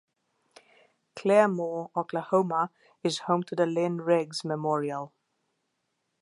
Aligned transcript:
Claremore, 1.15 1.91
Oklahoma 1.95 2.71
is 3.03 3.19
home 3.19 3.43
to 3.43 3.55
the 3.55 3.67
Lynn 3.67 4.01
Riggs 4.01 4.43
Memorial. 4.43 5.13